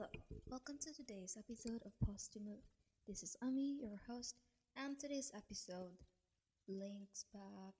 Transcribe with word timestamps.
Hello, 0.00 0.08
welcome 0.48 0.78
to 0.78 0.94
today's 0.94 1.36
episode 1.38 1.82
of 1.84 1.92
Posthumous. 2.00 2.64
This 3.06 3.22
is 3.22 3.36
Ami, 3.42 3.76
your 3.82 4.00
host, 4.08 4.36
and 4.74 4.98
today's 4.98 5.30
episode 5.36 5.92
links 6.66 7.26
back 7.34 7.74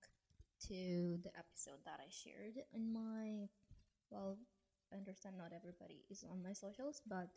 to 0.68 1.16
the 1.24 1.30
episode 1.32 1.80
that 1.86 1.98
I 1.98 2.10
shared 2.10 2.62
in 2.74 2.92
my. 2.92 3.48
Well, 4.10 4.36
I 4.92 4.98
understand 4.98 5.38
not 5.38 5.52
everybody 5.56 6.04
is 6.10 6.22
on 6.30 6.42
my 6.42 6.52
socials, 6.52 7.00
but 7.08 7.30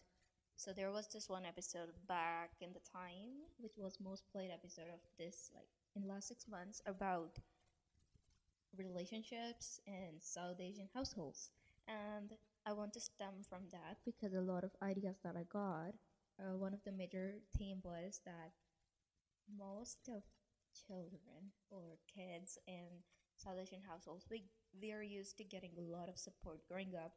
so 0.58 0.74
there 0.74 0.92
was 0.92 1.08
this 1.08 1.30
one 1.30 1.46
episode 1.46 1.96
back 2.10 2.52
in 2.60 2.74
the 2.74 2.82
time, 2.92 3.48
which 3.62 3.78
was 3.78 4.02
most 4.04 4.30
played 4.34 4.52
episode 4.52 4.92
of 4.92 5.00
this 5.18 5.50
like 5.56 5.70
in 5.96 6.10
last 6.10 6.28
six 6.28 6.46
months 6.46 6.82
about 6.86 7.40
relationships 8.78 9.80
in 9.88 10.20
South 10.20 10.60
Asian 10.60 10.90
households, 10.94 11.52
and 11.88 12.34
I 12.66 12.74
want 12.74 12.94
to 12.94 13.00
stem 13.00 13.44
from 13.48 13.64
that 13.72 13.98
because 14.06 14.34
a 14.34 14.42
lot 14.42 14.64
of 14.64 14.72
ideas 14.82 15.18
that 15.24 15.36
I 15.36 15.44
got, 15.44 15.94
uh, 16.40 16.56
one 16.58 16.74
of 16.74 16.84
the 16.84 16.92
major 16.92 17.36
theme 17.58 17.80
was 17.84 18.22
that 18.26 18.52
most 19.58 20.10
of 20.10 20.24
children 20.88 21.52
or 21.70 22.00
kids 22.08 22.58
in 22.68 23.04
South 23.38 23.58
Asian 23.62 23.82
households, 23.88 24.26
we, 24.30 24.46
we 24.82 24.92
are 24.94 25.04
used 25.04 25.38
to 25.38 25.44
getting 25.44 25.72
a 25.78 25.82
lot 25.82 26.10
of 26.10 26.18
support 26.18 26.62
growing 26.68 26.94
up, 26.96 27.14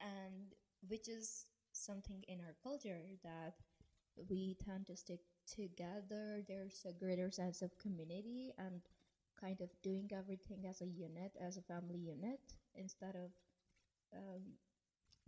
and 0.00 0.54
which 0.88 1.08
is 1.08 1.46
something 1.72 2.24
in 2.28 2.40
our 2.40 2.56
culture 2.62 3.00
that 3.22 3.54
we 4.28 4.56
tend 4.64 4.86
to 4.86 4.96
stick 4.96 5.20
together. 5.46 6.42
There's 6.46 6.84
a 6.88 6.92
greater 6.92 7.30
sense 7.30 7.62
of 7.62 7.78
community 7.78 8.52
and 8.58 8.80
kind 9.40 9.60
of 9.60 9.70
doing 9.82 10.10
everything 10.12 10.66
as 10.68 10.80
a 10.82 10.86
unit, 10.86 11.32
as 11.40 11.56
a 11.56 11.62
family 11.62 11.98
unit, 11.98 12.40
instead 12.74 13.14
of 13.14 13.30
um, 14.16 14.42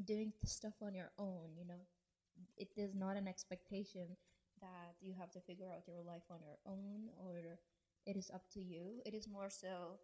doing 0.05 0.33
stuff 0.45 0.75
on 0.83 0.95
your 0.95 1.11
own. 1.19 1.51
You 1.57 1.67
know, 1.67 1.83
it 2.57 2.69
is 2.77 2.95
not 2.95 3.17
an 3.17 3.29
expectation 3.29 4.17
that 4.61 4.95
you 5.01 5.15
have 5.19 5.31
to 5.33 5.41
figure 5.41 5.69
out 5.73 5.87
your 5.89 6.03
life 6.07 6.25
on 6.31 6.41
your 6.45 6.59
own 6.67 7.09
or 7.19 7.59
it 8.07 8.17
is 8.17 8.31
up 8.35 8.43
to 8.55 8.61
you. 8.61 9.01
It 9.07 9.15
is 9.15 9.29
more 9.29 9.51
so 9.51 9.99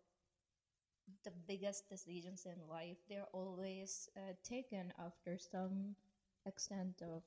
the 1.24 1.30
biggest 1.46 1.88
decisions 1.88 2.46
in 2.46 2.66
life. 2.68 2.98
They're 3.08 3.28
always 3.32 4.08
uh, 4.16 4.32
taken 4.42 4.92
after 4.98 5.38
some 5.38 5.94
extent 6.46 7.02
of 7.02 7.22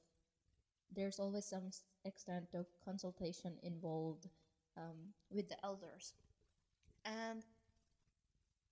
there's 0.95 1.20
always 1.20 1.45
some 1.45 1.70
extent 2.06 2.48
of 2.54 2.67
consultation 2.83 3.54
involved 3.64 4.28
um, 4.78 5.14
with 5.30 5.50
the 5.50 5.58
elders 5.66 6.14
and 7.06 7.44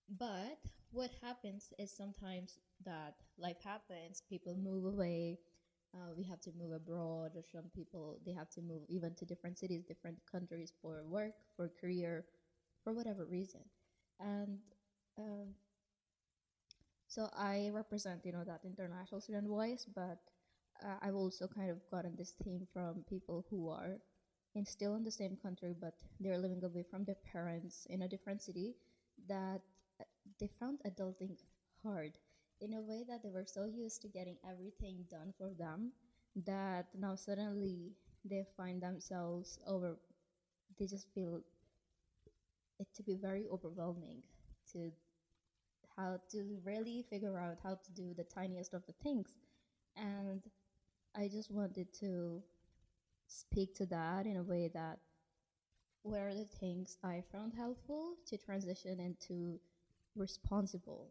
but 0.10 0.58
what 0.92 1.12
happens 1.22 1.74
is 1.80 1.92
sometimes 1.96 2.60
that 2.86 3.16
life 3.38 3.58
happens 3.64 4.22
people 4.30 4.56
move 4.56 4.86
away 4.86 5.38
uh, 5.96 6.14
we 6.18 6.24
have 6.24 6.40
to 6.42 6.52
move 6.60 6.72
abroad 6.74 7.32
or 7.36 7.44
some 7.52 7.66
people 7.76 8.20
they 8.26 8.34
have 8.34 8.50
to 8.50 8.62
move 8.62 8.82
even 8.90 9.14
to 9.16 9.26
different 9.26 9.58
cities 9.58 9.84
different 9.84 10.18
countries 10.32 10.72
for 10.82 11.04
work 11.06 11.34
for 11.56 11.70
career 11.80 12.26
for 12.84 12.94
whatever 12.94 13.26
reason. 13.26 13.62
And 14.20 14.60
um, 15.18 15.54
so 17.08 17.30
i 17.36 17.70
represent 17.74 18.26
you 18.26 18.32
know 18.32 18.44
that 18.44 18.62
international 18.66 19.22
student 19.22 19.48
voice 19.48 19.86
but 19.96 20.20
uh, 20.86 20.96
i've 21.02 21.16
also 21.16 21.48
kind 21.48 21.70
of 21.70 21.78
gotten 21.92 22.16
this 22.16 22.34
theme 22.44 22.66
from 22.74 23.04
people 23.10 23.46
who 23.50 23.70
are 23.70 23.98
in 24.56 24.66
still 24.66 24.96
in 24.96 25.04
the 25.04 25.12
same 25.12 25.38
country 25.42 25.74
but 25.80 25.94
they're 26.20 26.38
living 26.38 26.64
away 26.64 26.84
from 26.90 27.04
their 27.06 27.20
parents 27.32 27.86
in 27.90 28.02
a 28.04 28.08
different 28.08 28.42
city 28.42 28.76
that 29.28 29.62
they 30.40 30.50
found 30.60 30.80
adulting 30.86 31.38
hard 31.84 32.14
in 32.62 32.74
a 32.74 32.82
way 32.82 33.04
that 33.08 33.22
they 33.24 33.30
were 33.30 33.46
so 33.46 33.66
used 33.66 34.02
to 34.02 34.08
getting 34.08 34.38
everything 34.50 35.06
done 35.10 35.34
for 35.38 35.52
them 35.58 35.92
that 36.46 36.88
now 36.98 37.16
suddenly 37.16 37.92
they 38.26 38.46
find 38.56 38.82
themselves 38.82 39.60
over 39.68 39.98
they 40.80 40.86
just 40.86 41.08
feel 41.14 41.42
it 42.80 42.88
to 42.96 43.04
be 43.04 43.16
very 43.16 43.46
overwhelming 43.52 44.22
to 44.72 44.92
how 45.96 46.20
to 46.30 46.60
really 46.64 47.04
figure 47.10 47.38
out 47.40 47.58
how 47.64 47.76
to 47.76 47.92
do 47.94 48.14
the 48.14 48.24
tiniest 48.24 48.74
of 48.74 48.86
the 48.86 48.94
things. 49.04 49.38
And 49.96 50.42
i 51.16 51.28
just 51.28 51.50
wanted 51.50 51.92
to 52.00 52.44
speak 53.28 53.74
to 53.76 53.86
that 53.88 54.26
in 54.26 54.38
a 54.38 54.44
way 54.44 54.70
that 54.74 55.00
what 56.04 56.20
are 56.22 56.34
the 56.34 56.46
things 56.46 56.98
I 57.04 57.24
found 57.32 57.54
helpful 57.54 58.16
to 58.28 58.38
transition 58.38 59.00
into 59.00 59.60
responsible 60.18 61.10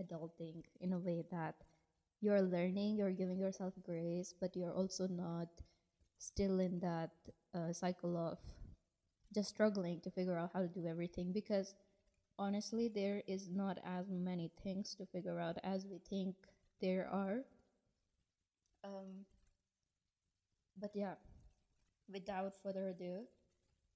adulting 0.00 0.64
in 0.80 0.92
a 0.92 0.98
way 0.98 1.24
that 1.30 1.56
you're 2.20 2.42
learning, 2.42 2.96
you're 2.96 3.12
giving 3.12 3.38
yourself 3.38 3.74
grace, 3.82 4.34
but 4.40 4.56
you're 4.56 4.72
also 4.72 5.06
not 5.06 5.48
still 6.18 6.60
in 6.60 6.80
that 6.80 7.10
uh, 7.54 7.72
cycle 7.72 8.16
of 8.16 8.38
just 9.34 9.50
struggling 9.50 10.00
to 10.00 10.10
figure 10.10 10.36
out 10.36 10.50
how 10.54 10.60
to 10.60 10.68
do 10.68 10.86
everything 10.86 11.32
because 11.32 11.74
honestly, 12.38 12.88
there 12.88 13.22
is 13.26 13.48
not 13.48 13.78
as 13.84 14.06
many 14.10 14.50
things 14.62 14.94
to 14.94 15.06
figure 15.06 15.40
out 15.40 15.58
as 15.64 15.86
we 15.86 15.98
think 15.98 16.36
there 16.80 17.08
are. 17.12 17.40
Um, 18.84 19.26
but 20.80 20.92
yeah, 20.94 21.14
without 22.12 22.54
further 22.62 22.88
ado, 22.88 23.22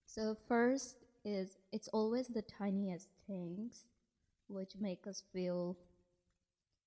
so 0.06 0.36
first 0.48 0.96
is 1.24 1.58
it's 1.72 1.88
always 1.88 2.26
the 2.28 2.42
tiniest 2.42 3.08
things 3.26 3.84
which 4.52 4.74
make 4.80 5.06
us 5.06 5.22
feel 5.32 5.76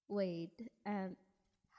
wait 0.08 0.70
and 0.86 1.16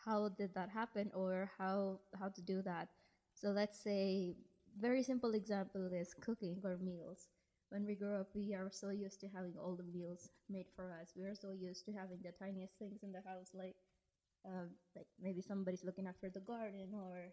how 0.04 0.28
did 0.28 0.54
that 0.54 0.70
happen 0.70 1.10
or 1.14 1.50
how 1.58 1.98
how 2.18 2.28
to 2.28 2.40
do 2.42 2.62
that. 2.62 2.88
So 3.34 3.50
let's 3.50 3.78
say 3.78 4.36
very 4.80 5.02
simple 5.02 5.34
example 5.34 5.90
is 5.92 6.14
cooking 6.14 6.60
or 6.64 6.78
meals. 6.78 7.28
When 7.70 7.84
we 7.84 7.94
grow 7.96 8.20
up, 8.20 8.28
we 8.34 8.54
are 8.54 8.70
so 8.70 8.90
used 8.90 9.20
to 9.20 9.28
having 9.28 9.54
all 9.58 9.74
the 9.74 9.82
meals 9.82 10.30
made 10.48 10.66
for 10.76 10.92
us. 10.92 11.12
We 11.16 11.24
are 11.24 11.34
so 11.34 11.50
used 11.50 11.84
to 11.86 11.92
having 11.92 12.18
the 12.22 12.32
tiniest 12.32 12.78
things 12.78 13.02
in 13.02 13.12
the 13.12 13.22
house, 13.26 13.50
like 13.54 13.76
uh, 14.46 14.68
like 14.96 15.08
maybe 15.22 15.42
somebody's 15.42 15.84
looking 15.84 16.06
after 16.06 16.30
the 16.30 16.40
garden 16.40 16.94
or 16.94 17.32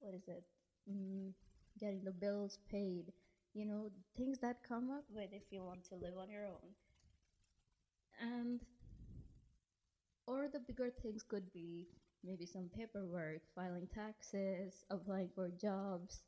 what 0.00 0.14
is 0.14 0.28
it? 0.28 0.44
Mm, 0.90 1.32
getting 1.78 2.02
the 2.04 2.12
bills 2.12 2.58
paid, 2.70 3.12
you 3.54 3.64
know, 3.66 3.90
things 4.16 4.38
that 4.40 4.62
come 4.66 4.90
up 4.90 5.04
with 5.10 5.30
if 5.32 5.42
you 5.50 5.62
want 5.62 5.84
to 5.88 5.96
live 5.96 6.16
on 6.20 6.30
your 6.30 6.46
own. 6.46 6.74
And 8.20 8.60
or 10.26 10.48
the 10.52 10.60
bigger 10.60 10.90
things 11.02 11.22
could 11.22 11.52
be 11.52 11.88
maybe 12.24 12.46
some 12.46 12.68
paperwork, 12.76 13.40
filing 13.54 13.88
taxes, 13.94 14.84
applying 14.90 15.28
for 15.34 15.48
jobs, 15.50 16.22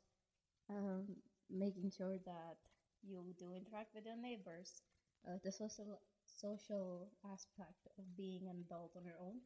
um, 0.69 1.05
making 1.49 1.91
sure 1.91 2.17
that 2.25 2.57
you 3.03 3.35
do 3.39 3.53
interact 3.53 3.93
with 3.95 4.05
your 4.05 4.17
neighbors, 4.17 4.81
uh, 5.27 5.37
the 5.43 5.51
social 5.51 5.99
social 6.25 7.09
aspect 7.31 7.87
of 7.99 8.05
being 8.17 8.47
an 8.49 8.63
adult 8.65 8.91
on 8.97 9.05
your 9.05 9.19
own, 9.21 9.37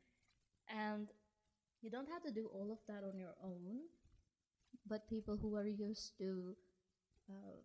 and 0.70 1.08
you 1.82 1.90
don't 1.90 2.10
have 2.10 2.24
to 2.24 2.32
do 2.32 2.50
all 2.54 2.72
of 2.72 2.80
that 2.88 3.04
on 3.08 3.18
your 3.20 3.36
own 3.44 3.80
but 4.88 5.08
people 5.10 5.38
who 5.38 5.56
are 5.56 5.68
used 5.68 6.18
to 6.18 6.56
uh, 7.30 7.58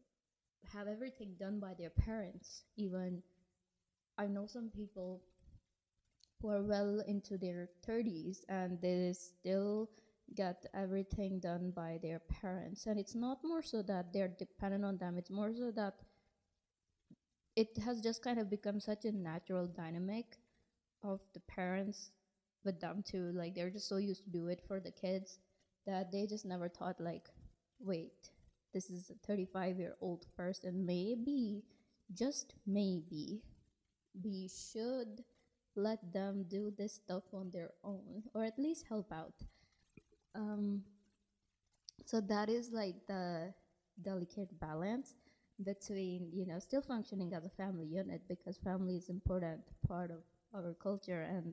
have 0.73 0.89
everything 0.89 1.35
done 1.39 1.59
by 1.61 1.75
their 1.75 1.91
parents 1.91 2.65
even 2.77 3.23
i 4.23 4.27
know 4.27 4.47
some 4.47 4.71
people 4.71 5.21
who 6.41 6.49
are 6.49 6.63
well 6.63 7.03
into 7.07 7.37
their 7.37 7.69
30s 7.87 8.45
and 8.49 8.81
they 8.81 9.13
still 9.13 9.89
get 10.35 10.65
everything 10.75 11.39
done 11.41 11.73
by 11.75 11.99
their 12.03 12.21
parents. 12.21 12.87
And 12.87 12.99
it's 12.99 13.15
not 13.15 13.39
more 13.45 13.63
so 13.63 13.83
that 13.83 14.13
they're 14.13 14.29
dependent 14.29 14.85
on 14.85 14.97
them 14.97 15.19
it's 15.19 15.31
more 15.31 15.53
so 15.55 15.71
that 15.73 15.95
it 17.57 17.77
has 17.85 18.01
just 18.01 18.23
kind 18.23 18.39
of 18.39 18.49
become 18.49 18.81
such 18.81 19.05
a 19.05 19.13
natural 19.13 19.67
dynamic 19.67 20.39
of 21.03 21.21
the 21.35 21.41
parents 21.41 22.11
with 22.65 22.81
them 22.81 23.03
too. 23.03 23.33
Like 23.35 23.55
they're 23.55 23.71
just 23.71 23.89
so 23.89 23.97
used 23.97 24.25
to 24.25 24.31
do 24.31 24.47
it 24.49 24.63
for 24.67 24.81
the 24.81 24.91
kids 24.93 25.39
that 25.87 26.13
they 26.13 26.27
just 26.27 26.45
never 26.45 26.69
thought 26.69 27.01
like 27.01 27.29
wait 27.81 28.31
this 28.73 28.91
is 28.91 29.11
a 29.11 29.27
35 29.27 29.79
year 29.79 29.97
old 30.01 30.27
person. 30.37 30.87
Maybe 30.87 31.65
just 32.15 32.55
maybe 32.67 33.43
we 34.25 34.49
should 34.49 35.25
let 35.77 36.13
them 36.13 36.45
do 36.49 36.73
this 36.77 36.95
stuff 36.95 37.25
on 37.33 37.51
their 37.51 37.71
own 37.85 38.23
or 38.35 38.45
at 38.45 38.59
least 38.59 38.87
help 38.89 39.11
out 39.13 39.35
um, 40.35 40.83
so 42.05 42.21
that 42.21 42.49
is 42.49 42.71
like 42.73 42.95
the 43.07 43.53
delicate 44.03 44.49
balance 44.61 45.15
between 45.65 46.29
you 46.33 46.47
know 46.47 46.59
still 46.59 46.81
functioning 46.83 47.33
as 47.35 47.45
a 47.45 47.51
family 47.51 47.87
unit 47.87 48.23
because 48.29 48.57
family 48.59 48.97
is 48.97 49.09
important 49.09 49.61
part 49.87 50.11
of 50.11 50.23
our 50.55 50.75
culture 50.83 51.23
and 51.23 51.53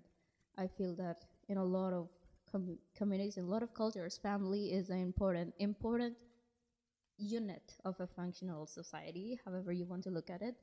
i 0.57 0.65
feel 0.65 0.95
that 0.95 1.25
in 1.49 1.57
a 1.57 1.63
lot 1.63 1.93
of 1.93 2.07
com- 2.51 2.77
communities, 2.95 3.37
in 3.37 3.45
a 3.45 3.47
lot 3.47 3.63
of 3.63 3.73
cultures, 3.73 4.17
family 4.17 4.71
is 4.73 4.89
an 4.89 4.99
important 4.99 5.53
important 5.59 6.15
unit 7.17 7.75
of 7.85 7.99
a 7.99 8.07
functional 8.07 8.65
society. 8.65 9.39
However, 9.45 9.71
you 9.71 9.85
want 9.85 10.03
to 10.03 10.09
look 10.09 10.29
at 10.29 10.41
it, 10.41 10.55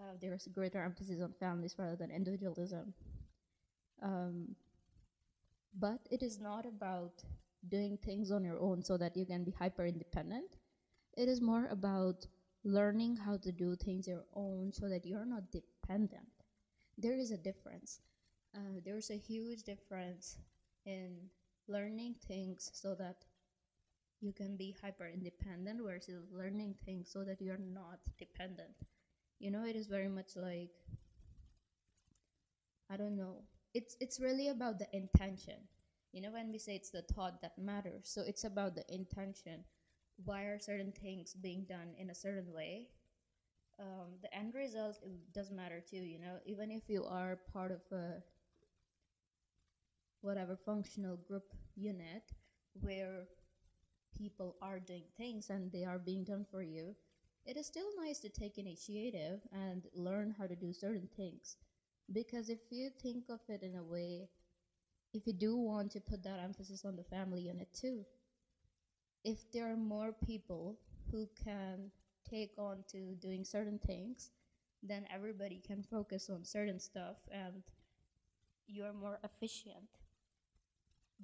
uh, 0.00 0.14
there 0.20 0.34
is 0.34 0.46
a 0.46 0.50
greater 0.50 0.82
emphasis 0.82 1.20
on 1.20 1.32
families 1.32 1.76
rather 1.78 1.96
than 1.96 2.10
individualism. 2.10 2.94
Um, 4.02 4.56
but 5.78 6.00
it 6.10 6.22
is 6.22 6.40
not 6.40 6.66
about 6.66 7.22
doing 7.68 7.96
things 7.98 8.30
on 8.30 8.44
your 8.44 8.58
own 8.60 8.82
so 8.82 8.96
that 8.96 9.16
you 9.16 9.24
can 9.26 9.44
be 9.44 9.52
hyper 9.52 9.86
independent. 9.86 10.56
It 11.16 11.28
is 11.28 11.40
more 11.40 11.66
about 11.70 12.26
learning 12.64 13.16
how 13.16 13.36
to 13.38 13.52
do 13.52 13.76
things 13.76 14.06
your 14.06 14.24
own 14.34 14.72
so 14.72 14.88
that 14.88 15.06
you're 15.06 15.26
not 15.26 15.50
dependent. 15.50 16.28
There 16.98 17.16
is 17.18 17.30
a 17.30 17.36
difference. 17.38 18.00
Uh, 18.54 18.80
there's 18.84 19.10
a 19.10 19.16
huge 19.16 19.62
difference 19.62 20.38
in 20.84 21.30
learning 21.68 22.16
things 22.26 22.70
so 22.74 22.94
that 22.94 23.24
you 24.20 24.32
can 24.32 24.56
be 24.56 24.74
hyper 24.80 25.06
independent 25.06 25.80
versus 25.82 26.24
learning 26.32 26.74
things 26.84 27.10
so 27.10 27.24
that 27.24 27.40
you're 27.40 27.58
not 27.58 27.98
dependent. 28.18 28.74
You 29.42 29.50
know, 29.50 29.64
it 29.66 29.76
is 29.76 29.88
very 29.88 30.08
much 30.08 30.36
like 30.36 30.70
I 32.90 32.96
don't 32.96 33.16
know. 33.16 33.42
It's 33.74 33.96
it's 34.00 34.20
really 34.20 34.48
about 34.48 34.78
the 34.78 34.88
intention. 34.94 35.56
You 36.12 36.20
know, 36.22 36.32
when 36.32 36.52
we 36.52 36.58
say 36.58 36.76
it's 36.76 36.90
the 36.90 37.02
thought 37.02 37.40
that 37.42 37.58
matters, 37.58 38.04
so 38.08 38.22
it's 38.22 38.44
about 38.44 38.74
the 38.76 38.84
intention. 38.92 39.64
Why 40.24 40.42
are 40.44 40.58
certain 40.58 40.92
things 40.92 41.34
being 41.34 41.64
done 41.68 41.94
in 41.98 42.10
a 42.10 42.14
certain 42.14 42.52
way? 42.52 42.88
Um, 43.80 44.18
the 44.22 44.34
end 44.34 44.54
result 44.54 44.98
does 45.34 45.50
matter 45.50 45.80
too. 45.80 45.98
You 46.04 46.20
know, 46.20 46.38
even 46.46 46.70
if 46.70 46.88
you 46.88 47.04
are 47.04 47.40
part 47.52 47.72
of 47.72 47.82
a 47.92 48.22
whatever 50.22 50.56
functional 50.56 51.16
group 51.16 51.44
unit 51.76 52.32
where 52.80 53.24
people 54.16 54.56
are 54.62 54.80
doing 54.80 55.04
things 55.16 55.50
and 55.50 55.72
they 55.72 55.84
are 55.84 55.98
being 55.98 56.24
done 56.24 56.46
for 56.50 56.62
you, 56.62 56.94
it 57.44 57.56
is 57.56 57.66
still 57.66 57.88
nice 57.98 58.18
to 58.20 58.28
take 58.28 58.58
initiative 58.58 59.40
and 59.52 59.86
learn 59.94 60.34
how 60.38 60.46
to 60.46 60.56
do 60.56 60.72
certain 60.72 61.08
things. 61.16 61.56
Because 62.12 62.48
if 62.48 62.60
you 62.70 62.90
think 63.02 63.24
of 63.28 63.40
it 63.48 63.62
in 63.62 63.76
a 63.76 63.82
way, 63.82 64.28
if 65.12 65.26
you 65.26 65.32
do 65.32 65.56
want 65.56 65.90
to 65.92 66.00
put 66.00 66.22
that 66.24 66.40
emphasis 66.42 66.84
on 66.84 66.96
the 66.96 67.04
family 67.04 67.42
unit 67.42 67.68
too, 67.72 68.04
if 69.24 69.50
there 69.52 69.70
are 69.70 69.76
more 69.76 70.12
people 70.12 70.76
who 71.10 71.28
can 71.44 71.90
take 72.28 72.52
on 72.58 72.84
to 72.90 73.14
doing 73.20 73.44
certain 73.44 73.78
things, 73.78 74.30
then 74.82 75.06
everybody 75.12 75.60
can 75.64 75.82
focus 75.82 76.28
on 76.30 76.44
certain 76.44 76.78
stuff 76.78 77.16
and 77.30 77.62
you're 78.66 78.92
more 78.92 79.18
efficient. 79.22 79.88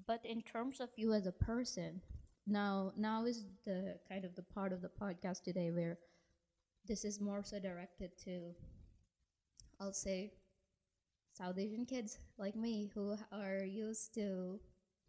But 0.06 0.24
in 0.24 0.42
terms 0.42 0.80
of 0.80 0.90
you 0.96 1.12
as 1.12 1.26
a 1.26 1.32
person, 1.32 2.00
now 2.46 2.92
now 2.96 3.24
is 3.26 3.44
the 3.64 3.98
kind 4.08 4.24
of 4.24 4.34
the 4.34 4.42
part 4.42 4.72
of 4.72 4.80
the 4.80 4.88
podcast 4.88 5.42
today 5.42 5.70
where 5.70 5.98
this 6.88 7.04
is 7.04 7.20
more 7.20 7.42
so 7.44 7.58
directed 7.60 8.10
to 8.24 8.54
I'll 9.80 9.92
say 9.92 10.32
South 11.32 11.58
Asian 11.58 11.84
kids 11.86 12.18
like 12.36 12.56
me 12.56 12.90
who 12.94 13.16
are 13.32 13.64
used 13.64 14.14
to, 14.14 14.60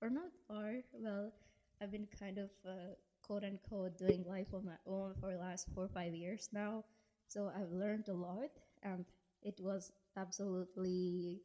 or 0.01 0.09
not 0.09 0.31
are, 0.49 0.75
well, 0.93 1.33
I've 1.81 1.91
been 1.91 2.07
kind 2.19 2.37
of 2.37 2.49
uh, 2.65 2.93
quote 3.21 3.43
unquote 3.43 3.97
doing 3.97 4.23
life 4.27 4.53
on 4.53 4.65
my 4.65 4.77
own 4.85 5.13
for 5.19 5.31
the 5.31 5.39
last 5.39 5.67
four 5.73 5.85
or 5.85 5.89
five 5.89 6.13
years 6.13 6.49
now. 6.53 6.83
So 7.27 7.51
I've 7.55 7.71
learned 7.71 8.07
a 8.09 8.13
lot, 8.13 8.51
and 8.83 9.05
it 9.41 9.59
was 9.61 9.91
absolutely, 10.17 11.41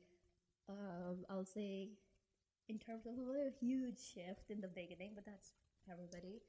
uh, 0.69 1.15
I'll 1.31 1.45
say, 1.45 1.91
in 2.69 2.79
terms 2.79 3.07
of 3.07 3.15
a 3.15 3.51
huge 3.61 3.99
shift 4.01 4.51
in 4.51 4.61
the 4.61 4.69
beginning, 4.69 5.13
but 5.15 5.25
that's 5.27 5.53
everybody. 5.91 6.43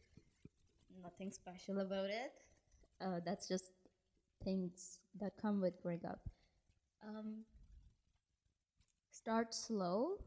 Nothing 1.04 1.32
special 1.32 1.80
about 1.80 2.10
it. 2.10 2.34
Uh, 3.02 3.20
that's 3.26 3.48
just 3.48 3.72
things 4.44 5.00
that 5.20 5.38
come 5.38 5.62
with 5.62 5.82
growing 5.82 6.06
up. 6.06 6.20
Um, 7.04 7.46
start 9.10 9.52
slow. 9.56 10.20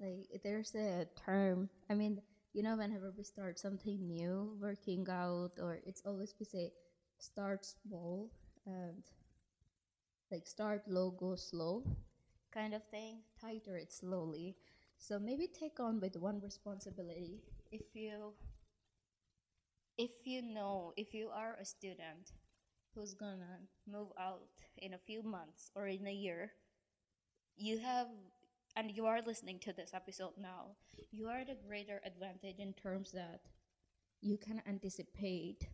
Like 0.00 0.42
there's 0.42 0.74
a 0.74 1.06
term. 1.16 1.68
I 1.90 1.94
mean, 1.94 2.20
you 2.52 2.62
know, 2.62 2.76
whenever 2.76 3.12
we 3.16 3.22
start 3.24 3.58
something 3.58 4.06
new, 4.06 4.56
working 4.60 5.06
out, 5.10 5.52
or 5.60 5.80
it's 5.86 6.02
always 6.04 6.34
we 6.38 6.46
say, 6.46 6.72
start 7.18 7.64
small 7.64 8.30
and 8.66 9.02
like 10.30 10.46
start 10.46 10.82
low, 10.88 11.10
go 11.10 11.34
slow, 11.36 11.82
kind 12.52 12.74
of 12.74 12.82
thing. 12.90 13.18
Tighter 13.40 13.76
it 13.76 13.92
slowly. 13.92 14.56
So 14.98 15.18
maybe 15.18 15.46
take 15.48 15.80
on 15.80 16.00
with 16.00 16.16
one 16.16 16.40
responsibility. 16.40 17.42
If 17.70 17.82
you 17.94 18.32
if 19.96 20.10
you 20.24 20.42
know 20.42 20.92
if 20.96 21.14
you 21.14 21.28
are 21.32 21.56
a 21.60 21.64
student 21.64 22.32
who's 22.94 23.14
gonna 23.14 23.58
move 23.90 24.08
out 24.18 24.48
in 24.78 24.94
a 24.94 24.98
few 24.98 25.22
months 25.22 25.70
or 25.74 25.86
in 25.86 26.06
a 26.06 26.12
year 26.12 26.50
you 27.56 27.78
have 27.78 28.08
and 28.76 28.90
you 28.90 29.06
are 29.06 29.20
listening 29.24 29.58
to 29.60 29.72
this 29.72 29.94
episode 29.94 30.32
now 30.36 30.74
you 31.12 31.28
are 31.28 31.38
at 31.38 31.50
a 31.50 31.66
greater 31.68 32.00
advantage 32.04 32.58
in 32.58 32.72
terms 32.72 33.12
that 33.12 33.42
you 34.20 34.36
can 34.36 34.60
anticipate 34.66 35.68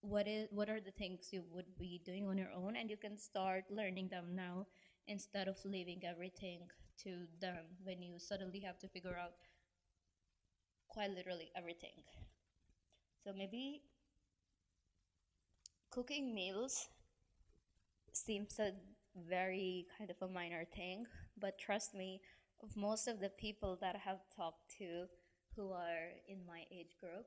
what 0.00 0.26
is 0.26 0.48
what 0.50 0.68
are 0.68 0.80
the 0.80 0.92
things 0.92 1.28
you 1.32 1.42
would 1.52 1.78
be 1.78 2.00
doing 2.04 2.26
on 2.26 2.38
your 2.38 2.50
own 2.56 2.76
and 2.76 2.90
you 2.90 2.96
can 2.96 3.16
start 3.16 3.64
learning 3.70 4.08
them 4.08 4.34
now 4.34 4.66
instead 5.06 5.48
of 5.48 5.56
leaving 5.64 6.02
everything 6.04 6.60
to 7.02 7.26
them 7.40 7.64
when 7.84 8.02
you 8.02 8.18
suddenly 8.18 8.60
have 8.60 8.78
to 8.78 8.88
figure 8.88 9.16
out 9.16 9.32
quite 10.88 11.10
literally 11.10 11.50
everything 11.56 12.02
so 13.28 13.34
maybe 13.36 13.82
cooking 15.90 16.34
meals 16.34 16.88
seems 18.12 18.58
a 18.58 18.72
very 19.28 19.86
kind 19.96 20.10
of 20.10 20.16
a 20.22 20.32
minor 20.32 20.64
thing, 20.64 21.06
but 21.38 21.58
trust 21.58 21.94
me, 21.94 22.20
of 22.62 22.76
most 22.76 23.06
of 23.06 23.20
the 23.20 23.28
people 23.28 23.76
that 23.80 23.94
I 23.94 23.98
have 23.98 24.20
talked 24.34 24.68
to 24.78 25.04
who 25.54 25.72
are 25.72 26.10
in 26.28 26.38
my 26.46 26.64
age 26.72 26.96
group, 27.00 27.26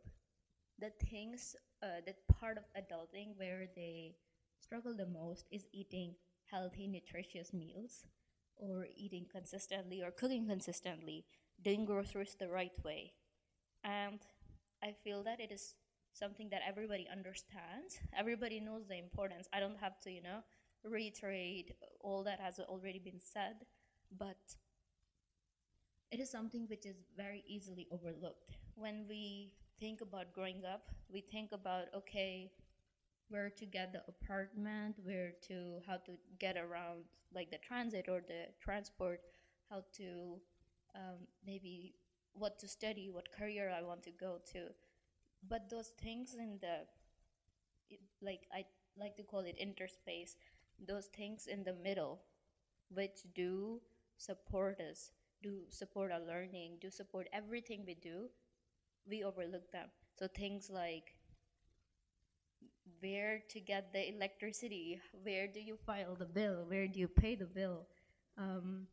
the 0.79 0.91
things, 1.09 1.55
uh, 1.83 2.01
the 2.05 2.15
part 2.33 2.57
of 2.57 2.63
adulting 2.75 3.37
where 3.37 3.67
they 3.75 4.15
struggle 4.59 4.95
the 4.95 5.07
most 5.07 5.45
is 5.51 5.65
eating 5.73 6.15
healthy, 6.51 6.87
nutritious 6.87 7.53
meals, 7.53 8.05
or 8.57 8.87
eating 8.97 9.25
consistently, 9.31 10.01
or 10.03 10.11
cooking 10.11 10.47
consistently, 10.47 11.25
doing 11.63 11.85
groceries 11.85 12.35
the 12.39 12.49
right 12.49 12.73
way. 12.83 13.13
And 13.83 14.19
I 14.83 14.93
feel 15.03 15.23
that 15.23 15.39
it 15.39 15.51
is 15.51 15.75
something 16.13 16.49
that 16.49 16.61
everybody 16.67 17.07
understands. 17.11 17.99
Everybody 18.17 18.59
knows 18.59 18.87
the 18.87 18.97
importance. 18.97 19.47
I 19.53 19.59
don't 19.59 19.79
have 19.79 19.99
to, 20.01 20.11
you 20.11 20.21
know, 20.21 20.39
reiterate 20.83 21.71
all 22.01 22.23
that 22.23 22.39
has 22.39 22.59
already 22.59 22.99
been 22.99 23.19
said, 23.19 23.65
but 24.17 24.37
it 26.11 26.19
is 26.19 26.29
something 26.29 26.67
which 26.67 26.85
is 26.85 26.97
very 27.15 27.43
easily 27.47 27.87
overlooked. 27.91 28.57
When 28.75 29.05
we 29.07 29.53
think 29.79 30.01
about 30.01 30.33
growing 30.33 30.63
up, 30.65 30.89
we 31.11 31.21
think 31.21 31.51
about 31.51 31.85
okay, 31.95 32.51
where 33.29 33.49
to 33.49 33.65
get 33.65 33.93
the 33.93 34.03
apartment, 34.07 34.97
where 35.03 35.33
to 35.47 35.79
how 35.87 35.97
to 35.97 36.13
get 36.39 36.57
around 36.57 37.05
like 37.33 37.49
the 37.51 37.57
transit 37.57 38.07
or 38.09 38.21
the 38.27 38.47
transport, 38.61 39.21
how 39.69 39.83
to 39.97 40.39
um, 40.95 41.27
maybe 41.45 41.95
what 42.33 42.59
to 42.59 42.67
study, 42.67 43.09
what 43.09 43.31
career 43.31 43.71
I 43.71 43.81
want 43.81 44.03
to 44.03 44.11
go 44.11 44.39
to. 44.53 44.67
But 45.47 45.69
those 45.69 45.89
things 45.89 46.33
in 46.33 46.57
the 46.61 46.87
like 48.21 48.47
I 48.53 48.65
like 48.97 49.15
to 49.17 49.23
call 49.23 49.41
it 49.41 49.55
interspace 49.57 50.35
those 50.87 51.07
things 51.07 51.47
in 51.47 51.63
the 51.63 51.73
middle 51.73 52.21
which 52.93 53.21
do 53.35 53.81
support 54.17 54.79
us 54.79 55.11
do 55.43 55.63
support 55.69 56.11
our 56.11 56.19
learning 56.19 56.77
do 56.81 56.89
support 56.89 57.27
everything 57.33 57.83
we 57.85 57.95
do 57.95 58.29
we 59.09 59.23
overlook 59.23 59.71
them. 59.71 59.89
So 60.19 60.27
things 60.27 60.69
like 60.69 61.15
where 62.99 63.41
to 63.49 63.59
get 63.59 63.91
the 63.93 64.09
electricity 64.15 64.99
where 65.23 65.47
do 65.47 65.59
you 65.59 65.75
file 65.85 66.15
the 66.15 66.25
bill 66.25 66.65
where 66.67 66.87
do 66.87 66.99
you 66.99 67.07
pay 67.07 67.35
the 67.35 67.45
bill 67.45 67.87
um, 68.37 68.87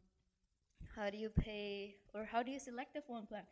how 0.97 1.11
do 1.11 1.19
you 1.19 1.29
pay 1.31 1.97
or 2.15 2.25
how 2.25 2.43
do 2.43 2.51
you 2.51 2.59
select 2.59 2.97
a 2.97 3.03
phone 3.03 3.27
plan 3.27 3.45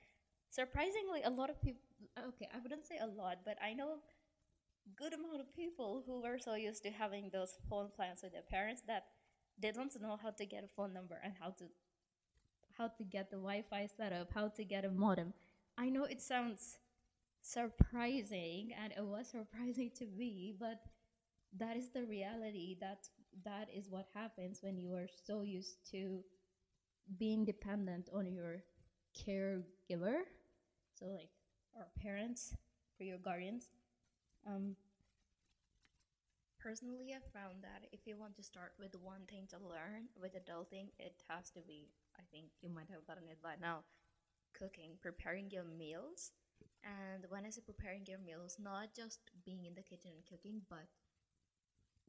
surprisingly 0.51 1.23
a 1.25 1.31
lot 1.31 1.51
of 1.51 1.61
people 1.61 1.81
okay 2.29 2.49
i 2.55 2.59
wouldn't 2.63 2.87
say 2.87 2.99
a 3.03 3.07
lot 3.07 3.39
but 3.45 3.57
i 3.63 3.73
know 3.73 3.97
good 4.95 5.13
amount 5.13 5.41
of 5.41 5.55
people 5.55 6.03
who 6.07 6.23
were 6.23 6.39
so 6.39 6.55
used 6.55 6.83
to 6.83 6.91
having 6.91 7.31
those 7.33 7.59
phone 7.69 7.89
plans 7.97 8.21
with 8.23 8.33
their 8.33 8.43
parents 8.49 8.83
that 8.87 9.05
they 9.59 9.73
don't 9.73 10.01
know 10.01 10.19
how 10.23 10.31
to 10.31 10.47
get 10.47 10.65
a 10.65 10.69
phone 10.69 10.93
number 10.93 11.19
and 11.25 11.33
how 11.41 11.51
to 11.51 11.65
how 12.77 12.89
to 12.89 13.05
get 13.05 13.31
the 13.31 13.37
Wi-Fi 13.37 13.89
set 13.97 14.13
up, 14.13 14.31
how 14.35 14.49
to 14.49 14.65
get 14.65 14.85
a 14.85 14.91
modem. 14.91 15.33
I 15.79 15.89
know 15.89 16.05
it 16.05 16.21
sounds 16.21 16.79
surprising 17.41 18.73
and 18.79 18.93
it 18.93 19.05
was 19.05 19.29
surprising 19.29 19.91
to 19.97 20.07
me, 20.07 20.55
but 20.59 20.81
that 21.59 21.77
is 21.77 21.91
the 21.91 22.05
reality. 22.05 22.77
That 22.81 23.09
that 23.45 23.69
is 23.75 23.89
what 23.89 24.09
happens 24.15 24.59
when 24.63 24.79
you 24.79 24.93
are 24.95 25.09
so 25.27 25.43
used 25.43 25.91
to 25.93 26.21
being 27.19 27.45
dependent 27.45 28.09
on 28.13 28.27
your 28.27 28.59
caregiver. 29.17 30.23
So 30.95 31.07
like 31.07 31.31
our 31.77 31.89
parents 32.03 32.55
or 33.01 33.07
your 33.07 33.19
guardians 33.19 33.71
um, 34.47 34.77
Personally, 36.59 37.15
I 37.15 37.21
found 37.33 37.63
that 37.63 37.87
if 37.93 38.07
you 38.07 38.19
want 38.19 38.37
to 38.37 38.43
start 38.43 38.73
with 38.79 38.95
one 38.97 39.25
thing 39.27 39.47
to 39.51 39.57
learn 39.59 40.09
with 40.21 40.35
adulting, 40.35 40.91
it 40.99 41.23
has 41.29 41.49
to 41.51 41.61
be, 41.61 41.89
I 42.19 42.23
think 42.31 42.47
you 42.61 42.69
might 42.69 42.91
have 42.91 43.07
gotten 43.07 43.29
it 43.29 43.41
by 43.43 43.55
now, 43.61 43.85
cooking, 44.55 44.99
preparing 45.03 45.51
your 45.51 45.65
meals. 45.65 46.33
And 46.85 47.27
when 47.31 47.47
I 47.47 47.51
say 47.51 47.63
preparing 47.63 48.07
your 48.07 48.19
meals, 48.21 48.59
not 48.61 48.95
just 48.97 49.21
being 49.45 49.65
in 49.67 49.75
the 49.75 49.83
kitchen 49.83 50.13
and 50.15 50.27
cooking, 50.27 50.63
but 50.71 50.87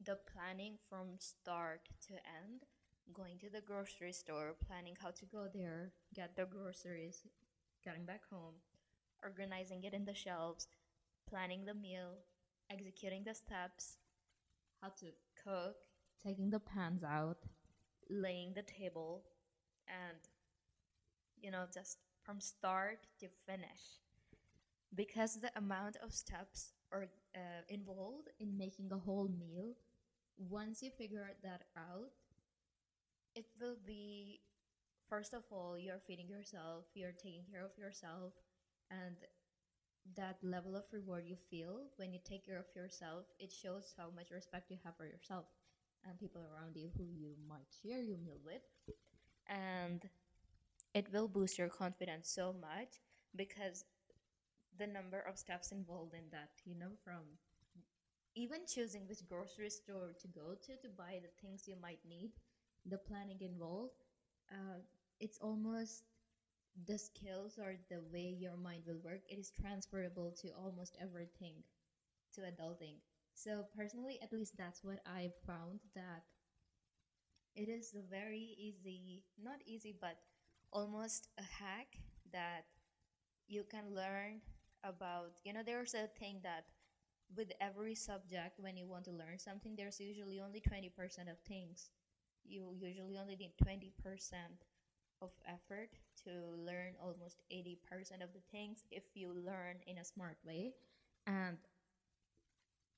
the 0.04 0.16
planning 0.32 0.76
from 0.88 1.18
start 1.18 1.88
to 2.06 2.14
end, 2.14 2.64
going 3.12 3.38
to 3.38 3.50
the 3.50 3.60
grocery 3.60 4.12
store, 4.12 4.54
planning 4.66 4.96
how 5.00 5.10
to 5.10 5.26
go 5.26 5.46
there, 5.52 5.92
get 6.14 6.36
the 6.36 6.44
groceries, 6.46 7.22
getting 7.84 8.04
back 8.04 8.22
home, 8.30 8.54
organizing 9.22 9.84
it 9.84 9.94
in 9.94 10.04
the 10.04 10.14
shelves, 10.14 10.68
planning 11.28 11.64
the 11.64 11.74
meal, 11.74 12.18
executing 12.70 13.24
the 13.24 13.34
steps, 13.34 13.98
how 14.82 14.88
to 14.88 15.06
cook, 15.42 15.76
taking 16.24 16.50
the 16.50 16.60
pans 16.60 17.02
out, 17.04 17.38
laying 18.10 18.52
the 18.54 18.62
table, 18.62 19.22
and 19.88 20.18
you 21.40 21.50
know, 21.50 21.64
just 21.72 21.98
from 22.22 22.40
start 22.40 23.06
to 23.20 23.26
finish. 23.46 24.02
Because 24.94 25.36
the 25.36 25.50
amount 25.56 25.96
of 26.02 26.12
steps 26.12 26.72
are 26.92 27.08
uh, 27.34 27.62
involved 27.68 28.28
in 28.40 28.56
making 28.56 28.90
a 28.92 28.98
whole 28.98 29.28
meal, 29.28 29.74
once 30.38 30.82
you 30.82 30.90
figure 30.90 31.30
that 31.42 31.64
out, 31.76 32.10
it 33.38 33.46
will 33.60 33.76
be 33.86 34.40
first 35.08 35.34
of 35.34 35.44
all, 35.50 35.78
you're 35.78 36.02
feeding 36.06 36.28
yourself, 36.28 36.84
you're 36.94 37.12
taking 37.12 37.44
care 37.50 37.64
of 37.64 37.76
yourself, 37.78 38.34
and 38.90 39.16
that 40.16 40.38
level 40.42 40.74
of 40.76 40.84
reward 40.92 41.24
you 41.26 41.36
feel 41.50 41.82
when 41.96 42.12
you 42.12 42.18
take 42.24 42.44
care 42.46 42.58
of 42.58 42.66
yourself, 42.74 43.24
it 43.38 43.52
shows 43.52 43.94
how 43.96 44.08
much 44.14 44.30
respect 44.30 44.70
you 44.70 44.78
have 44.84 44.96
for 44.96 45.06
yourself 45.06 45.46
and 46.08 46.18
people 46.18 46.42
around 46.42 46.76
you 46.76 46.90
who 46.96 47.04
you 47.04 47.34
might 47.48 47.68
share 47.82 48.02
your 48.02 48.18
meal 48.18 48.40
with. 48.44 48.62
And 49.48 50.08
it 50.94 51.08
will 51.12 51.28
boost 51.28 51.58
your 51.58 51.68
confidence 51.68 52.30
so 52.30 52.54
much 52.60 53.00
because 53.36 53.84
the 54.78 54.86
number 54.86 55.20
of 55.20 55.38
steps 55.38 55.72
involved 55.72 56.14
in 56.14 56.30
that, 56.32 56.50
you 56.64 56.74
know, 56.78 56.92
from 57.04 57.22
even 58.34 58.60
choosing 58.66 59.06
which 59.08 59.26
grocery 59.28 59.70
store 59.70 60.12
to 60.20 60.28
go 60.28 60.54
to 60.64 60.76
to 60.82 60.88
buy 60.96 61.20
the 61.22 61.32
things 61.40 61.66
you 61.66 61.76
might 61.80 62.00
need, 62.08 62.32
the 62.88 62.98
planning 62.98 63.38
involved, 63.40 64.04
uh, 64.52 64.80
it's 65.20 65.38
almost 65.40 66.04
the 66.86 66.98
skills 66.98 67.58
or 67.58 67.76
the 67.90 68.00
way 68.12 68.36
your 68.38 68.56
mind 68.56 68.84
will 68.86 69.00
work, 69.04 69.20
it 69.28 69.38
is 69.38 69.50
transferable 69.50 70.32
to 70.42 70.48
almost 70.54 70.96
everything 71.00 71.54
to 72.34 72.42
adulting. 72.42 72.96
So 73.34 73.66
personally, 73.76 74.18
at 74.22 74.32
least 74.32 74.56
that's 74.56 74.84
what 74.84 75.00
I 75.06 75.30
found 75.46 75.80
that 75.94 76.24
it 77.54 77.68
is 77.68 77.94
a 77.94 78.02
very 78.08 78.54
easy, 78.58 79.24
not 79.42 79.60
easy, 79.66 79.94
but 79.98 80.16
almost 80.72 81.28
a 81.38 81.42
hack 81.42 81.98
that 82.32 82.64
you 83.48 83.64
can 83.70 83.94
learn 83.94 84.40
about. 84.84 85.32
You 85.44 85.52
know, 85.54 85.62
there's 85.64 85.94
a 85.94 86.08
thing 86.18 86.40
that 86.42 86.66
with 87.36 87.52
every 87.60 87.94
subject, 87.94 88.60
when 88.60 88.76
you 88.76 88.86
want 88.86 89.04
to 89.06 89.12
learn 89.12 89.38
something, 89.38 89.76
there's 89.76 90.00
usually 90.00 90.40
only 90.40 90.60
20% 90.60 91.28
of 91.28 91.38
things. 91.48 91.90
You 92.48 92.74
usually 92.80 93.18
only 93.18 93.36
need 93.36 93.52
20% 93.62 94.64
of 95.20 95.30
effort 95.46 95.90
to 96.24 96.30
learn 96.56 96.94
almost 97.02 97.42
80% 97.50 98.22
of 98.22 98.32
the 98.32 98.40
things 98.50 98.84
if 98.90 99.04
you 99.14 99.32
learn 99.32 99.76
in 99.86 99.98
a 99.98 100.04
smart 100.04 100.38
way. 100.44 100.74
And 101.26 101.58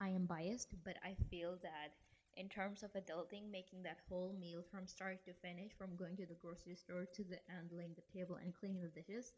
I 0.01 0.09
am 0.09 0.27
biased, 0.27 0.75
but 0.85 0.97
I 1.05 1.15
feel 1.31 1.57
that 1.63 1.95
in 2.37 2.49
terms 2.49 2.83
of 2.83 2.93
adulting, 2.95 3.51
making 3.51 3.83
that 3.85 4.01
whole 4.09 4.33
meal 4.33 4.63
from 4.63 4.87
start 4.89 5.25
to 5.25 5.33
finish, 5.33 5.73
from 5.73 5.95
going 5.97 6.17
to 6.17 6.27
the 6.27 6.35
grocery 6.35 6.75
store 6.75 7.07
to 7.15 7.23
the 7.25 7.39
and 7.49 7.71
laying 7.71 7.95
the 7.95 8.03
table 8.13 8.37
and 8.37 8.53
cleaning 8.55 8.83
the 8.83 8.89
dishes, 8.89 9.33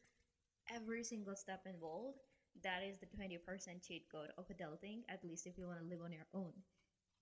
every 0.71 1.05
single 1.05 1.37
step 1.37 1.67
involved, 1.67 2.19
that 2.63 2.83
is 2.83 2.99
the 2.99 3.07
20% 3.07 3.83
cheat 3.83 4.09
code 4.11 4.33
of 4.39 4.49
adulting, 4.49 5.05
at 5.09 5.25
least 5.25 5.47
if 5.47 5.59
you 5.59 5.67
want 5.67 5.81
to 5.81 5.87
live 5.87 6.03
on 6.03 6.13
your 6.13 6.27
own. 6.35 6.53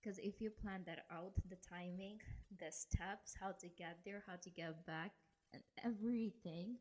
Because 0.01 0.19
if 0.19 0.41
you 0.41 0.51
plan 0.51 0.83
that 0.87 1.05
out, 1.13 1.33
the 1.49 1.57
timing, 1.57 2.21
the 2.59 2.71
steps, 2.73 3.35
how 3.39 3.53
to 3.61 3.69
get 3.69 3.99
there, 4.05 4.23
how 4.27 4.37
to 4.41 4.51
get 4.51 4.87
back, 4.87 5.13
and 5.53 5.63
everything, 5.85 6.77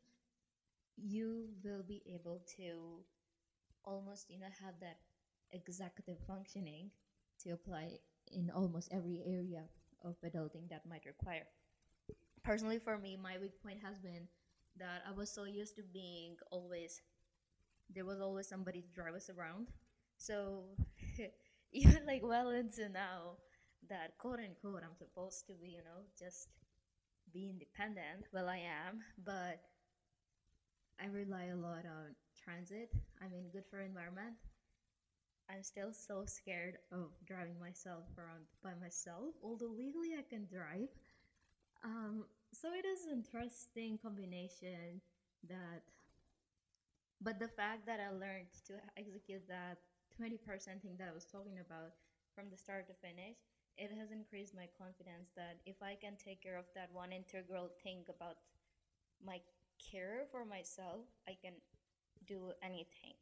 you 0.96 1.50
will 1.64 1.84
be 1.84 2.02
able 2.14 2.42
to 2.58 3.04
almost, 3.84 4.30
you 4.30 4.40
know, 4.40 4.48
have 4.64 4.76
that 4.80 5.00
executive 5.52 6.18
functioning 6.28 6.92
to 7.44 7.52
apply 7.52 7.98
in 8.32 8.52
almost 8.56 8.90
every 8.92 9.22
area 9.26 9.64
of 10.04 10.16
adulting 10.22 10.70
that 10.70 10.86
might 10.88 11.06
require. 11.06 11.44
Personally, 12.44 12.80
for 12.80 12.98
me, 12.98 13.18
my 13.22 13.38
weak 13.42 13.62
point 13.62 13.80
has 13.84 14.00
been 14.00 14.28
that 14.78 15.04
I 15.08 15.12
was 15.12 15.30
so 15.32 15.44
used 15.44 15.76
to 15.76 15.84
being 15.84 16.38
always, 16.52 17.02
there 17.94 18.06
was 18.06 18.22
always 18.22 18.48
somebody 18.48 18.82
to 18.82 18.88
drive 18.94 19.16
us 19.16 19.30
around. 19.30 19.68
So, 20.18 20.64
even 21.74 22.06
like 22.06 22.22
well 22.24 22.50
into 22.50 22.90
now, 22.90 23.38
that 23.90 24.18
quote 24.18 24.40
unquote, 24.40 24.84
I'm 24.84 24.96
supposed 24.98 25.48
to 25.48 25.54
be, 25.54 25.70
you 25.70 25.84
know, 25.84 26.04
just 26.18 26.50
be 27.34 27.50
independent. 27.50 28.28
Well, 28.34 28.50
I 28.50 28.58
am, 28.58 29.02
but 29.24 29.62
I 31.02 31.08
rely 31.08 31.46
a 31.46 31.56
lot 31.56 31.86
on 31.86 32.16
transit. 32.38 32.90
I 33.22 33.28
mean, 33.28 33.50
good 33.52 33.66
for 33.70 33.82
environment. 33.82 34.36
I'm 35.50 35.64
still 35.64 35.92
so 35.92 36.24
scared 36.26 36.78
of 36.92 37.10
driving 37.26 37.60
myself 37.60 38.06
around 38.18 38.46
by 38.64 38.74
myself, 38.80 39.34
although 39.44 39.74
legally 39.76 40.14
I 40.18 40.22
can 40.22 40.46
drive. 40.46 40.90
Um, 41.84 42.26
so 42.54 42.70
it 42.74 42.86
is 42.86 43.06
an 43.06 43.12
interesting 43.24 43.98
combination 44.02 45.02
that, 45.50 45.84
but 47.22 47.40
the 47.40 47.48
fact 47.48 47.86
that 47.86 48.00
I 48.00 48.10
learned 48.12 48.52
to 48.68 48.74
execute 48.98 49.48
that 49.48 49.78
20% 50.20 50.82
thing 50.82 50.98
that 50.98 51.08
I 51.10 51.14
was 51.14 51.26
talking 51.26 51.60
about 51.60 51.96
from 52.36 52.50
the 52.52 52.58
start 52.58 52.88
to 52.88 52.94
finish, 52.94 53.38
it 53.78 53.92
has 53.98 54.12
increased 54.12 54.54
my 54.56 54.68
confidence 54.78 55.32
that 55.36 55.60
if 55.66 55.82
I 55.82 55.96
can 55.96 56.16
take 56.18 56.44
care 56.44 56.58
of 56.58 56.66
that 56.76 56.90
one 56.92 57.12
integral 57.12 57.70
thing 57.84 58.04
about 58.10 58.36
my 59.26 59.40
care 59.80 60.26
for 60.32 60.46
myself, 60.46 61.08
I 61.28 61.38
can 61.42 61.54
do 62.28 62.52
anything 62.62 63.16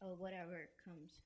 or 0.00 0.14
whatever 0.14 0.68
comes. 0.84 1.20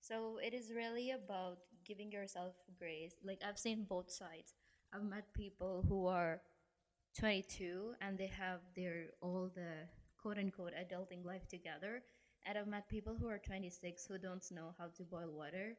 So 0.00 0.38
it 0.42 0.54
is 0.54 0.72
really 0.74 1.10
about 1.10 1.58
giving 1.84 2.10
yourself 2.10 2.54
grace. 2.78 3.14
Like 3.22 3.42
I've 3.46 3.58
seen 3.58 3.84
both 3.88 4.10
sides. 4.10 4.54
I've 4.92 5.04
met 5.04 5.34
people 5.34 5.84
who 5.86 6.06
are 6.06 6.40
22 7.18 7.94
and 8.00 8.16
they 8.16 8.28
have 8.28 8.60
their 8.74 9.06
all 9.20 9.50
the 9.54 9.88
quote 10.20 10.38
unquote 10.38 10.72
adulting 10.72 11.24
life 11.24 11.46
together. 11.48 12.02
And 12.48 12.58
I've 12.58 12.66
met 12.66 12.88
people 12.88 13.14
who 13.14 13.28
are 13.28 13.38
26 13.38 14.06
who 14.06 14.18
don't 14.18 14.44
know 14.50 14.74
how 14.76 14.88
to 14.96 15.04
boil 15.04 15.30
water 15.30 15.76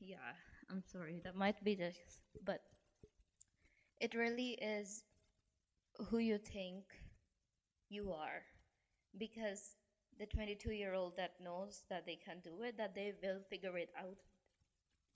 yeah, 0.00 0.36
I'm 0.70 0.82
sorry. 0.82 1.20
That 1.24 1.36
might 1.36 1.62
be 1.64 1.76
just, 1.76 2.20
but 2.44 2.60
it 4.00 4.14
really 4.14 4.58
is 4.60 5.04
who 6.08 6.18
you 6.18 6.38
think 6.38 6.84
you 7.88 8.12
are. 8.12 8.42
Because 9.16 9.76
the 10.18 10.26
22 10.26 10.72
year 10.72 10.94
old 10.94 11.16
that 11.16 11.34
knows 11.42 11.84
that 11.88 12.06
they 12.06 12.16
can 12.16 12.38
do 12.42 12.62
it, 12.62 12.76
that 12.76 12.94
they 12.94 13.14
will 13.22 13.40
figure 13.48 13.76
it 13.78 13.90
out 13.98 14.18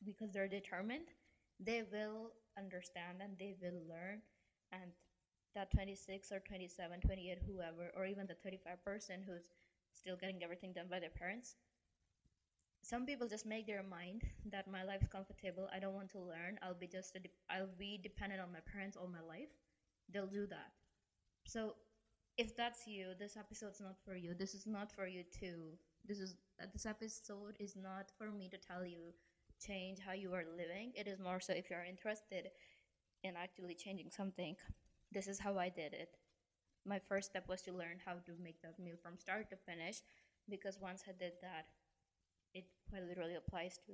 because 0.04 0.32
they're 0.32 0.48
determined, 0.48 1.08
they 1.58 1.82
will 1.92 2.32
understand 2.56 3.18
and 3.20 3.36
they 3.38 3.54
will 3.60 3.80
learn. 3.88 4.22
And 4.72 4.92
that 5.54 5.70
26 5.72 6.30
or 6.30 6.40
27, 6.40 7.00
28, 7.00 7.38
whoever, 7.46 7.90
or 7.96 8.06
even 8.06 8.26
the 8.26 8.34
35 8.34 8.84
person 8.84 9.24
who's 9.26 9.48
still 9.92 10.16
getting 10.16 10.42
everything 10.42 10.72
done 10.72 10.86
by 10.90 11.00
their 11.00 11.10
parents, 11.10 11.56
some 12.82 13.04
people 13.06 13.28
just 13.28 13.46
make 13.46 13.66
their 13.66 13.82
mind 13.82 14.22
that 14.50 14.70
my 14.70 14.82
life 14.82 15.02
is 15.02 15.08
comfortable. 15.08 15.68
I 15.74 15.78
don't 15.78 15.94
want 15.94 16.10
to 16.12 16.18
learn. 16.18 16.58
I'll 16.62 16.74
be 16.74 16.86
just 16.86 17.14
de- 17.14 17.30
I'll 17.50 17.74
be 17.78 17.98
dependent 18.02 18.40
on 18.40 18.52
my 18.52 18.60
parents 18.72 18.96
all 18.96 19.08
my 19.08 19.20
life. 19.26 19.50
They'll 20.12 20.26
do 20.26 20.46
that. 20.46 20.72
So 21.46 21.74
if 22.38 22.56
that's 22.56 22.86
you, 22.86 23.08
this 23.18 23.36
episode's 23.36 23.80
not 23.80 23.96
for 24.04 24.16
you. 24.16 24.34
This 24.34 24.54
is 24.54 24.66
not 24.66 24.92
for 24.92 25.06
you 25.06 25.24
too. 25.24 25.78
This 26.06 26.20
is 26.20 26.36
this 26.72 26.86
episode 26.86 27.56
is 27.60 27.76
not 27.76 28.10
for 28.18 28.30
me 28.30 28.48
to 28.50 28.58
tell 28.58 28.84
you 28.86 29.14
change 29.64 29.98
how 30.00 30.12
you 30.12 30.32
are 30.34 30.44
living. 30.56 30.92
It 30.94 31.08
is 31.08 31.18
more 31.20 31.40
so 31.40 31.52
if 31.52 31.70
you're 31.70 31.84
interested 31.84 32.48
in 33.24 33.34
actually 33.36 33.74
changing 33.74 34.10
something. 34.10 34.56
This 35.12 35.28
is 35.28 35.38
how 35.40 35.58
I 35.58 35.68
did 35.70 35.94
it. 35.94 36.16
My 36.88 36.98
first 36.98 37.30
step 37.30 37.48
was 37.48 37.60
to 37.62 37.72
learn 37.72 38.00
how 38.04 38.14
to 38.14 38.32
make 38.42 38.62
that 38.62 38.78
meal 38.78 38.96
from 39.02 39.18
start 39.18 39.50
to 39.50 39.56
finish 39.56 40.00
because 40.48 40.78
once 40.80 41.04
I 41.06 41.12
did 41.12 41.32
that, 41.42 41.66
it 42.54 42.64
quite 42.88 43.04
literally 43.06 43.34
applies 43.34 43.78
to 43.86 43.92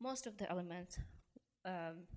most 0.00 0.26
of 0.26 0.38
the 0.38 0.50
elements 0.50 0.98
um, 1.66 2.08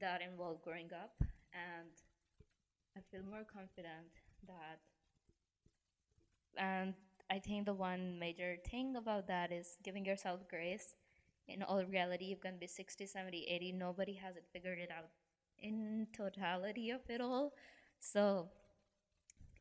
that 0.00 0.20
involve 0.20 0.62
growing 0.62 0.90
up, 0.92 1.14
and 1.52 1.94
I 2.96 3.00
feel 3.10 3.22
more 3.22 3.44
confident 3.44 4.10
that, 4.46 4.80
and 6.56 6.94
I 7.30 7.38
think 7.38 7.66
the 7.66 7.74
one 7.74 8.18
major 8.18 8.56
thing 8.68 8.96
about 8.96 9.28
that 9.28 9.52
is 9.52 9.76
giving 9.84 10.04
yourself 10.04 10.40
grace. 10.48 10.96
In 11.46 11.62
all 11.62 11.84
reality, 11.84 12.24
you 12.24 12.36
can 12.36 12.58
be 12.58 12.66
60, 12.66 13.06
70, 13.06 13.46
80. 13.48 13.72
Nobody 13.72 14.14
has 14.14 14.36
it 14.36 14.44
figured 14.52 14.78
it 14.78 14.90
out 14.90 15.10
in 15.58 16.08
totality 16.16 16.90
of 16.90 17.00
it 17.08 17.20
all. 17.20 17.52
So 18.00 18.48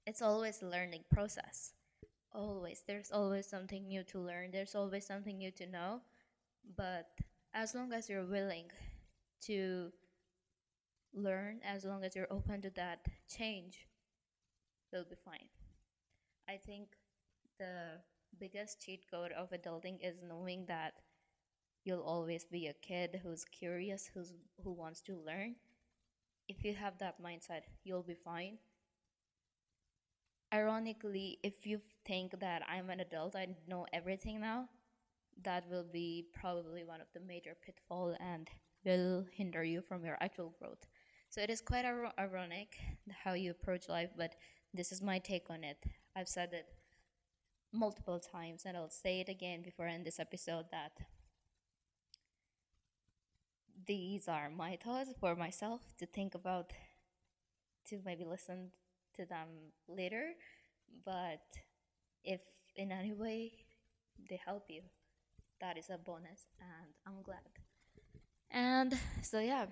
it's 0.06 0.22
always 0.22 0.62
a 0.62 0.66
learning 0.66 1.04
process. 1.12 1.74
Always. 2.34 2.84
There's 2.88 3.12
always 3.12 3.46
something 3.48 3.88
new 3.88 4.04
to 4.06 4.20
learn. 4.20 4.52
There's 4.52 4.76
always 4.76 5.06
something 5.06 5.38
new 5.38 5.52
to 5.52 5.68
know. 5.68 6.02
But 6.76 7.08
as 7.54 7.76
long 7.76 7.94
as 7.94 8.10
you're 8.10 8.26
willing 8.26 8.72
to 9.44 9.92
learn, 11.14 11.60
as 11.64 11.86
long 11.86 12.04
as 12.04 12.16
you're 12.16 12.32
open 12.32 12.62
to 12.62 12.70
that 12.72 13.06
change, 13.28 13.88
you'll 14.92 15.06
be 15.06 15.16
fine. 15.16 15.50
I 16.48 16.58
think 16.58 16.98
the 17.58 18.02
biggest 18.40 18.82
cheat 18.82 19.10
code 19.10 19.32
of 19.32 19.52
adulting 19.52 20.00
is 20.02 20.18
knowing 20.28 20.66
that 20.68 20.94
you'll 21.86 22.02
always 22.04 22.46
be 22.46 22.68
a 22.68 22.74
kid 22.74 23.22
who's 23.24 23.46
curious, 23.46 24.10
who's 24.14 24.34
who 24.64 24.72
wants 24.72 25.02
to 25.04 25.16
learn. 25.16 25.56
If 26.50 26.66
you 26.66 26.74
have 26.74 26.98
that 26.98 27.22
mindset, 27.24 27.62
you'll 27.86 28.04
be 28.04 28.16
fine. 28.16 28.58
Ironically, 30.54 31.38
if 31.44 31.66
you 31.66 31.80
think 32.06 32.40
that 32.40 32.64
I'm 32.68 32.90
an 32.90 33.00
adult, 33.00 33.36
I 33.36 33.48
know 33.68 33.86
everything 33.94 34.42
now, 34.42 34.68
that 35.44 35.70
will 35.70 35.86
be 35.86 36.28
probably 36.34 36.84
one 36.84 37.02
of 37.02 37.08
the 37.14 37.20
major 37.20 37.56
pitfall 37.66 38.16
and 38.20 38.50
will 38.84 39.26
hinder 39.32 39.64
you 39.64 39.82
from 39.82 40.04
your 40.04 40.18
actual 40.22 40.56
growth. 40.60 40.88
So 41.30 41.42
it 41.42 41.50
is 41.52 41.62
quite 41.62 41.86
ir- 41.86 42.12
ironic 42.20 42.78
how 43.24 43.34
you 43.34 43.52
approach 43.52 43.88
life, 43.88 44.10
but 44.18 44.36
this 44.74 44.92
is 44.92 45.02
my 45.02 45.20
take 45.20 45.50
on 45.50 45.64
it. 45.64 45.84
I've 46.16 46.28
said 46.28 46.54
it 46.54 46.68
multiple 47.72 48.20
times, 48.20 48.64
and 48.66 48.76
I'll 48.76 48.90
say 48.90 49.20
it 49.20 49.30
again 49.30 49.62
before 49.62 49.88
I 49.88 49.94
end 49.94 50.06
this 50.06 50.20
episode 50.20 50.66
that 50.72 50.94
these 53.90 54.28
are 54.28 54.52
my 54.52 54.78
thoughts 54.78 55.10
for 55.20 55.36
myself 55.36 55.82
to 55.98 56.06
think 56.06 56.36
about, 56.36 56.74
to 57.90 57.98
maybe 58.06 58.24
listen 58.24 58.70
to 59.16 59.26
them 59.26 59.74
later. 59.88 60.34
But 61.04 61.42
if 62.24 62.40
in 62.76 62.92
any 62.92 63.14
way 63.14 63.52
they 64.30 64.40
help 64.46 64.66
you, 64.70 64.84
that 65.60 65.76
is 65.76 65.90
a 65.90 65.98
bonus, 65.98 66.46
and 66.62 66.94
I'm 67.08 67.24
glad. 67.24 67.50
And 68.52 68.94
so, 69.24 69.40
yeah, 69.40 69.66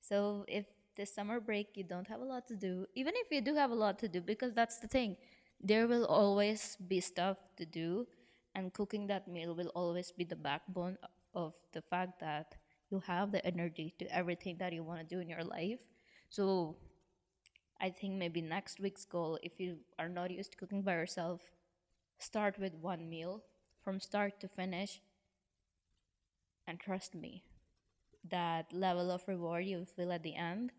so 0.00 0.46
if 0.48 0.64
this 0.96 1.14
summer 1.14 1.38
break 1.38 1.76
you 1.76 1.84
don't 1.84 2.08
have 2.08 2.20
a 2.20 2.24
lot 2.24 2.48
to 2.48 2.56
do, 2.56 2.86
even 2.94 3.12
if 3.16 3.30
you 3.30 3.42
do 3.42 3.54
have 3.54 3.70
a 3.70 3.74
lot 3.74 3.98
to 3.98 4.08
do, 4.08 4.22
because 4.22 4.54
that's 4.54 4.78
the 4.78 4.88
thing, 4.88 5.18
there 5.60 5.86
will 5.86 6.06
always 6.06 6.78
be 6.88 7.00
stuff 7.00 7.36
to 7.58 7.66
do, 7.66 8.06
and 8.54 8.72
cooking 8.72 9.08
that 9.08 9.28
meal 9.28 9.54
will 9.54 9.70
always 9.74 10.10
be 10.10 10.24
the 10.24 10.36
backbone 10.36 10.96
of 11.34 11.52
the 11.72 11.82
fact 11.82 12.18
that 12.20 12.56
you 12.92 13.02
have 13.06 13.32
the 13.32 13.44
energy 13.44 13.94
to 13.98 14.14
everything 14.14 14.58
that 14.58 14.72
you 14.72 14.84
want 14.84 15.00
to 15.00 15.14
do 15.14 15.20
in 15.20 15.28
your 15.28 15.42
life. 15.42 15.80
So 16.28 16.76
I 17.80 17.90
think 17.90 18.14
maybe 18.14 18.42
next 18.42 18.78
week's 18.78 19.04
goal, 19.04 19.38
if 19.42 19.58
you 19.58 19.78
are 19.98 20.08
not 20.08 20.30
used 20.30 20.52
to 20.52 20.58
cooking 20.58 20.82
by 20.82 20.92
yourself, 20.92 21.40
start 22.18 22.58
with 22.58 22.74
one 22.74 23.08
meal 23.08 23.42
from 23.82 23.98
start 23.98 24.38
to 24.40 24.48
finish. 24.48 25.00
And 26.68 26.78
trust 26.78 27.14
me, 27.14 27.42
that 28.30 28.72
level 28.72 29.10
of 29.10 29.26
reward 29.26 29.64
you 29.64 29.84
feel 29.84 30.12
at 30.12 30.22
the 30.22 30.36
end, 30.36 30.70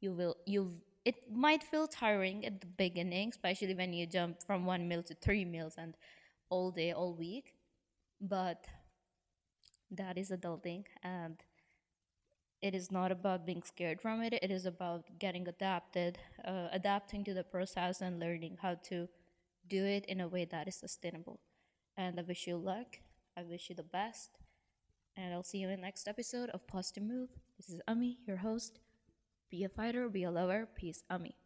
you 0.00 0.12
will 0.12 0.36
you 0.46 0.70
it 1.04 1.16
might 1.32 1.64
feel 1.64 1.88
tiring 1.88 2.46
at 2.46 2.60
the 2.60 2.66
beginning, 2.66 3.30
especially 3.30 3.74
when 3.74 3.92
you 3.92 4.06
jump 4.06 4.40
from 4.46 4.64
one 4.64 4.86
meal 4.86 5.02
to 5.02 5.14
three 5.14 5.44
meals 5.44 5.74
and 5.76 5.96
all 6.48 6.70
day, 6.70 6.92
all 6.92 7.14
week. 7.14 7.54
But 8.20 8.66
that 9.90 10.16
is 10.16 10.30
adulting 10.30 10.84
and 11.02 11.42
it 12.62 12.74
is 12.74 12.90
not 12.90 13.10
about 13.10 13.44
being 13.44 13.62
scared 13.62 14.00
from 14.00 14.22
it 14.22 14.32
it 14.32 14.50
is 14.50 14.66
about 14.66 15.04
getting 15.18 15.48
adapted 15.48 16.18
uh, 16.44 16.68
adapting 16.72 17.24
to 17.24 17.34
the 17.34 17.44
process 17.44 18.00
and 18.00 18.20
learning 18.20 18.56
how 18.62 18.74
to 18.74 19.08
do 19.68 19.84
it 19.84 20.04
in 20.06 20.20
a 20.20 20.28
way 20.28 20.44
that 20.44 20.68
is 20.68 20.76
sustainable. 20.76 21.40
And 21.96 22.18
i 22.18 22.22
wish 22.22 22.46
you 22.46 22.56
luck. 22.56 22.98
I 23.36 23.42
wish 23.42 23.68
you 23.68 23.76
the 23.76 23.82
best. 23.82 24.38
And 25.16 25.32
i'll 25.32 25.42
see 25.42 25.58
you 25.58 25.68
in 25.68 25.76
the 25.76 25.86
next 25.86 26.08
episode 26.08 26.50
of 26.50 26.66
positive 26.66 27.04
move. 27.04 27.30
This 27.56 27.68
is 27.68 27.80
ami 27.86 28.18
your 28.26 28.38
host. 28.38 28.80
Be 29.50 29.64
a 29.64 29.68
fighter 29.68 30.08
be 30.08 30.24
a 30.24 30.30
lover. 30.30 30.68
Peace 30.74 31.02
ami 31.10 31.36